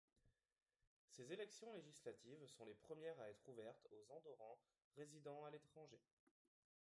[1.09, 4.57] Ces élections législatives sont les premières à être ouvertes aux Andorrans
[4.97, 6.01] résidants à l'étranger.